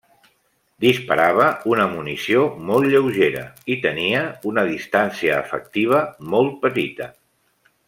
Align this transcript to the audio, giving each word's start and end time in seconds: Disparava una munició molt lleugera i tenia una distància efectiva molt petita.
Disparava 0.85 1.49
una 1.73 1.85
munició 1.91 2.45
molt 2.69 2.89
lleugera 2.95 3.43
i 3.75 3.77
tenia 3.85 4.23
una 4.53 4.65
distància 4.73 5.37
efectiva 5.45 6.01
molt 6.35 6.59
petita. 6.67 7.13